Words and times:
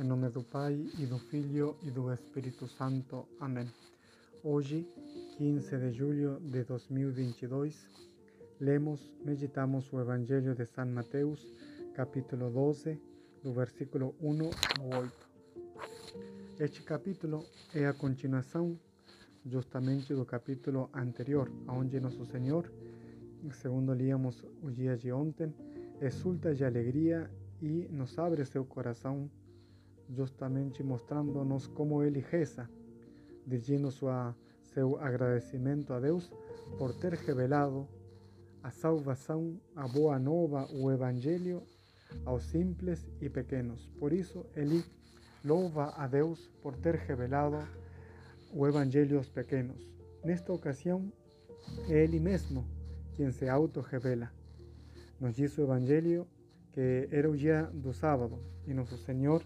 Em 0.00 0.02
nome 0.02 0.30
do 0.30 0.42
Pai 0.42 0.88
e 0.98 1.04
do 1.04 1.18
Filho 1.18 1.76
e 1.82 1.90
do 1.90 2.10
Espírito 2.10 2.66
Santo. 2.66 3.28
Amém. 3.38 3.70
Hoje, 4.42 4.88
15 5.36 5.76
de 5.76 5.92
julho 5.92 6.40
de 6.40 6.64
2022, 6.64 7.86
lemos, 8.58 9.12
meditamos 9.22 9.92
o 9.92 10.00
Evangelho 10.00 10.54
de 10.54 10.64
São 10.64 10.86
Mateus, 10.86 11.46
capítulo 11.92 12.48
12, 12.50 12.98
do 13.42 13.52
versículo 13.52 14.14
1 14.22 14.44
ao 14.80 15.00
8. 15.02 15.28
Este 16.58 16.82
capítulo 16.82 17.44
é 17.74 17.84
a 17.84 17.92
continuação 17.92 18.80
justamente 19.44 20.14
do 20.14 20.24
capítulo 20.24 20.88
anterior, 20.94 21.52
onde 21.68 22.00
Nosso 22.00 22.24
Senhor, 22.24 22.72
segundo 23.52 23.92
líamos 23.92 24.42
os 24.62 24.74
dias 24.74 25.02
de 25.02 25.12
ontem, 25.12 25.54
exulta 26.00 26.54
de 26.54 26.64
alegria 26.64 27.30
e 27.60 27.86
nos 27.90 28.18
abre 28.18 28.46
seu 28.46 28.64
coração 28.64 29.30
justamente 30.14 30.82
mostrando-nos 30.82 31.66
como 31.66 32.02
ele 32.02 32.20
reza, 32.20 32.68
dizendo 33.46 33.90
sua, 33.90 34.34
seu 34.62 34.98
agradecimento 34.98 35.92
a 35.92 36.00
Deus 36.00 36.30
por 36.78 36.94
ter 36.94 37.14
revelado 37.14 37.88
a 38.62 38.70
salvação, 38.70 39.60
a 39.74 39.88
boa 39.88 40.18
nova, 40.18 40.66
o 40.72 40.90
Evangelho 40.90 41.62
aos 42.24 42.42
simples 42.44 43.08
e 43.20 43.28
pequenos. 43.28 43.86
Por 43.98 44.12
isso, 44.12 44.44
ele 44.54 44.84
louva 45.44 45.94
a 45.96 46.06
Deus 46.06 46.50
por 46.62 46.76
ter 46.76 46.94
revelado 46.96 47.58
o 48.52 48.66
Evangelho 48.66 49.18
aos 49.18 49.28
pequenos. 49.28 49.88
Nesta 50.24 50.52
ocasião, 50.52 51.10
é 51.88 52.04
ele 52.04 52.20
mesmo 52.20 52.66
se 53.32 53.48
auto-revela. 53.48 54.32
Nos 55.20 55.36
diz 55.36 55.56
o 55.58 55.62
Evangelho 55.62 56.26
que 56.72 57.08
era 57.10 57.28
o 57.28 57.36
dia 57.36 57.64
do 57.64 57.92
sábado 57.92 58.38
e 58.66 58.72
nosso 58.72 58.96
Senhor 58.96 59.44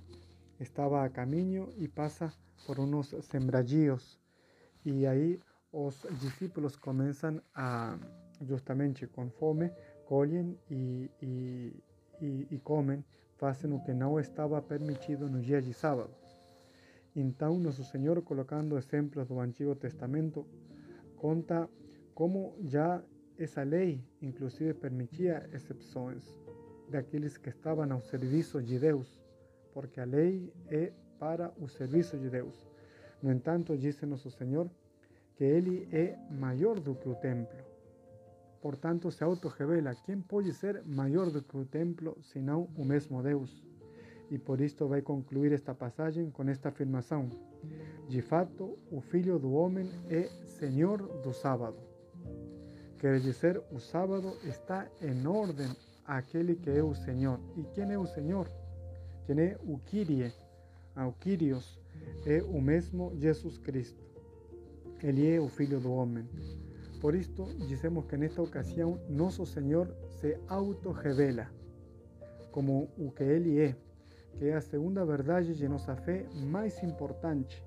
estaba 0.64 1.04
a 1.04 1.10
caminho 1.10 1.64
e 1.76 1.86
passa 1.86 2.32
por 2.66 2.76
unos 2.80 3.14
sembradíos 3.30 4.18
e 4.84 5.06
aí 5.06 5.40
os 5.72 6.06
discípulos 6.20 6.76
começam 6.76 7.40
a 7.54 7.98
justamente 8.40 9.06
com 9.06 9.30
fome 9.30 9.70
colhem 10.06 10.58
e, 10.70 11.10
e, 11.22 11.82
e, 12.20 12.46
e 12.50 12.58
que 13.84 13.92
não 13.92 14.18
estava 14.18 14.60
permitido 14.62 15.28
no 15.28 15.40
dia 15.40 15.60
de 15.60 15.72
sábado. 15.72 16.14
Então, 17.16 17.58
nosso 17.58 17.84
Senhor, 17.84 18.20
colocando 18.22 18.76
exemplos 18.76 19.28
do 19.28 19.38
Antigo 19.40 19.74
Testamento, 19.74 20.46
conta 21.16 21.68
como 22.14 22.56
já 22.62 23.02
essa 23.38 23.62
lei, 23.62 24.04
inclusive, 24.20 24.74
permitia 24.74 25.48
exceções 25.52 26.24
daqueles 26.88 27.36
que 27.36 27.48
estavam 27.48 27.90
ao 27.92 28.00
serviço 28.00 28.62
de 28.62 28.78
Deus 28.78 29.23
porque 29.74 30.00
a 30.00 30.04
lei 30.04 30.50
é 30.68 30.92
para 31.18 31.52
o 31.60 31.68
serviço 31.68 32.16
de 32.16 32.30
Deus. 32.30 32.66
No 33.22 33.30
entanto, 33.30 33.76
disse 33.76 34.06
nosso 34.06 34.30
Senhor 34.30 34.70
que 35.36 35.44
Ele 35.44 35.88
é 35.92 36.16
maior 36.30 36.78
do 36.78 36.94
que 36.94 37.08
o 37.08 37.16
templo. 37.16 37.58
Portanto, 38.62 39.10
se 39.10 39.22
auto-revela 39.22 39.94
quem 40.06 40.20
pode 40.20 40.52
ser 40.54 40.82
maior 40.86 41.30
do 41.30 41.42
que 41.42 41.56
o 41.56 41.66
templo, 41.66 42.16
senão 42.22 42.68
o 42.76 42.84
mesmo 42.84 43.22
Deus. 43.22 43.62
E 44.30 44.38
por 44.38 44.60
isto 44.60 44.88
vai 44.88 45.02
concluir 45.02 45.52
esta 45.52 45.74
passagem 45.74 46.30
com 46.30 46.44
esta 46.44 46.70
afirmação: 46.70 47.28
De 48.08 48.22
fato, 48.22 48.78
o 48.90 49.00
Filho 49.00 49.38
do 49.38 49.52
Homem 49.52 49.90
é 50.08 50.28
Senhor 50.46 50.98
do 51.22 51.32
sábado. 51.32 51.76
Quer 52.98 53.20
dizer, 53.20 53.62
o 53.70 53.78
sábado 53.78 54.34
está 54.44 54.88
em 55.02 55.26
ordem 55.26 55.68
àquele 56.06 56.56
que 56.56 56.70
é 56.70 56.82
o 56.82 56.94
Senhor. 56.94 57.38
E 57.56 57.64
quem 57.74 57.92
é 57.92 57.98
o 57.98 58.06
Senhor? 58.06 58.48
Quem 59.26 59.40
é 59.40 59.58
o 59.62 59.78
Kyrie, 59.78 60.32
o 60.96 61.12
Kyrios, 61.12 61.78
é 62.26 62.42
o 62.42 62.60
mesmo 62.60 63.12
Jesus 63.16 63.58
Cristo. 63.58 64.02
Ele 65.02 65.34
é 65.34 65.40
o 65.40 65.48
Filho 65.48 65.80
do 65.80 65.92
Homem. 65.92 66.28
Por 67.00 67.14
isto, 67.14 67.44
dizemos 67.66 68.06
que 68.06 68.16
nesta 68.16 68.42
ocasião, 68.42 68.98
nosso 69.08 69.44
Senhor 69.44 69.94
se 70.20 70.38
auto-revela 70.48 71.50
como 72.50 72.88
o 72.96 73.10
que 73.10 73.24
Ele 73.24 73.60
é, 73.60 73.76
que 74.38 74.46
é 74.46 74.54
a 74.54 74.60
segunda 74.60 75.04
verdade 75.04 75.54
de 75.54 75.68
nossa 75.68 75.96
fé 75.96 76.24
mais 76.32 76.82
importante, 76.82 77.62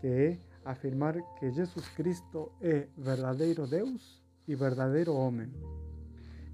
que 0.00 0.06
é 0.06 0.38
afirmar 0.64 1.14
que 1.38 1.50
Jesus 1.50 1.88
Cristo 1.90 2.50
é 2.60 2.88
verdadeiro 2.98 3.66
Deus 3.66 4.20
e 4.48 4.54
verdadeiro 4.54 5.14
homem. 5.14 5.48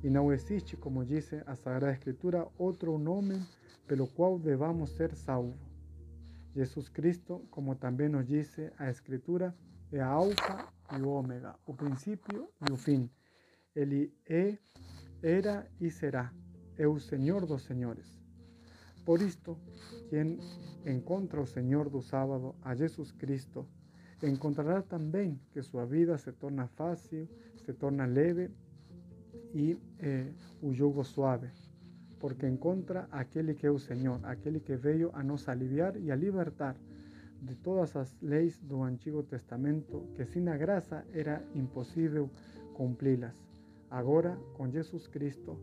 E 0.04 0.10
não 0.10 0.32
existe, 0.32 0.76
como 0.76 1.04
diz 1.04 1.32
a 1.46 1.56
Sagrada 1.56 1.92
Escritura, 1.92 2.46
outro 2.58 2.98
nome 2.98 3.40
pelo 3.86 4.06
qual 4.06 4.38
devamos 4.38 4.90
ser 4.90 5.14
salvos. 5.14 5.60
Jesus 6.54 6.88
Cristo, 6.88 7.46
como 7.50 7.74
também 7.74 8.08
nos 8.08 8.26
diz 8.26 8.56
a 8.78 8.90
Escritura, 8.90 9.54
é 9.90 10.00
a 10.00 10.06
alfa 10.06 10.68
e 10.96 11.02
o 11.02 11.08
ômega, 11.08 11.54
o 11.66 11.74
princípio 11.74 12.48
e 12.68 12.72
o 12.72 12.76
fim. 12.76 13.10
Era 15.22 15.66
e 15.80 15.90
será. 15.90 16.32
É 16.76 16.86
o 16.86 16.98
Senhor 16.98 17.46
dos 17.46 17.62
senhores. 17.62 18.20
Por 19.04 19.20
isto, 19.20 19.58
quem 20.10 20.38
encontra 20.86 21.40
o 21.40 21.46
Senhor 21.46 21.88
do 21.88 22.00
sábado, 22.00 22.54
a 22.62 22.74
Jesus 22.74 23.12
Cristo, 23.12 23.66
encontrará 24.22 24.82
também 24.82 25.40
que 25.50 25.62
sua 25.62 25.84
vida 25.84 26.16
se 26.18 26.32
torna 26.32 26.68
fácil, 26.68 27.28
se 27.64 27.72
torna 27.72 28.06
leve 28.06 28.50
e 29.54 29.76
eh, 29.98 30.32
o 30.60 31.04
suave, 31.04 31.50
porque 32.22 32.46
encontra 32.46 33.08
aquele 33.10 33.52
que 33.52 33.66
é 33.66 33.70
o 33.70 33.80
Senhor, 33.80 34.20
aquele 34.22 34.60
que 34.60 34.76
veio 34.76 35.10
a 35.12 35.24
nos 35.24 35.48
aliviar 35.48 35.96
e 35.96 36.08
a 36.08 36.14
libertar 36.14 36.76
de 37.42 37.56
todas 37.56 37.96
as 37.96 38.16
leis 38.22 38.60
do 38.60 38.80
Antigo 38.80 39.24
Testamento 39.24 40.06
que 40.14 40.24
sem 40.24 40.48
a 40.48 40.56
graça 40.56 41.04
era 41.12 41.42
impossível 41.52 42.30
cumpri-las. 42.74 43.34
Agora, 43.90 44.38
com 44.54 44.70
Jesus 44.70 45.08
Cristo, 45.08 45.58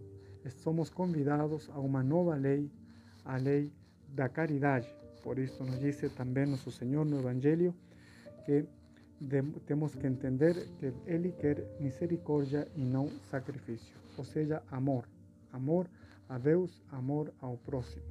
somos 0.50 0.90
convidados 0.90 1.70
a 1.70 1.80
uma 1.80 2.04
nova 2.04 2.36
lei, 2.36 2.70
a 3.24 3.38
lei 3.38 3.72
da 4.10 4.28
caridade. 4.28 4.94
Por 5.24 5.40
isso 5.40 5.64
nos 5.64 5.80
diz 5.80 6.02
também 6.14 6.46
nosso 6.46 6.72
Senhor 6.72 7.06
no 7.06 7.20
Evangelho 7.20 7.74
que 8.46 8.66
temos 9.66 9.96
que 9.96 10.06
entender 10.06 10.68
que 10.78 10.92
Ele 11.06 11.32
quer 11.32 11.66
misericórdia 11.80 12.68
e 12.76 12.82
não 12.82 13.08
sacrifício, 13.32 13.96
ou 14.18 14.26
seja, 14.26 14.62
amor. 14.70 15.08
Amor 15.54 15.88
a 16.30 16.38
Deus, 16.38 16.82
amor 16.92 17.34
ao 17.42 17.58
próximo. 17.58 18.06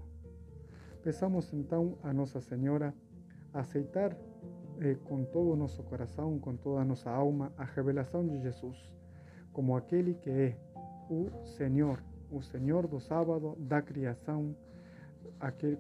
Peçamos 1.03 1.55
então 1.55 1.97
a 2.03 2.13
Nossa 2.13 2.41
Senhora 2.41 2.93
aceitar 3.55 4.15
eh, 4.81 4.97
com 5.05 5.25
todo 5.25 5.53
o 5.53 5.57
nosso 5.57 5.83
coração, 5.85 6.39
com 6.39 6.55
toda 6.57 6.83
a 6.83 6.85
nossa 6.85 7.11
alma, 7.11 7.51
a 7.57 7.65
revelação 7.65 8.27
de 8.27 8.39
Jesus 8.41 8.99
como 9.59 9.77
aquele 9.77 10.15
que 10.15 10.31
é 10.31 10.57
o 11.11 11.29
Senhor, 11.45 12.01
o 12.31 12.41
Senhor 12.41 12.87
do 12.87 13.01
sábado, 13.01 13.57
da 13.59 13.83
criação, 13.83 14.55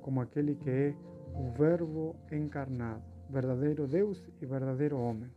como 0.03 0.21
aquele 0.21 0.57
que 0.57 0.69
é 0.69 0.97
o 1.33 1.49
Verbo 1.53 2.17
encarnado 2.33 3.05
verdadeiro 3.31 3.87
Deus 3.87 4.29
e 4.43 4.47
verdadeiro 4.47 4.99
homem. 4.99 5.31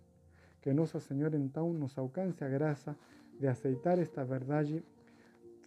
Que 0.59 0.73
Nossa 0.73 1.00
Senhora 1.00 1.38
então 1.38 1.72
nos 1.72 1.95
alcance 2.00 2.44
a 2.44 2.50
graça 2.50 2.97
de 3.40 3.45
aceitar 3.45 4.00
esta 4.00 4.25
verdade 4.25 4.84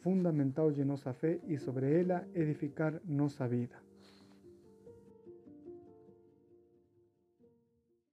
fundamental 0.04 0.70
de 0.70 0.84
nossa 0.84 1.14
fé 1.14 1.40
e 1.48 1.56
sobre 1.58 1.86
ela 2.00 2.28
edificar 2.34 3.00
nossa 3.06 3.48
vida. 3.48 3.93